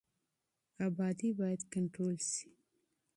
نفوس 0.79 1.19
بايد 1.39 1.61
کنټرول 1.73 2.15
سي. 2.31 2.47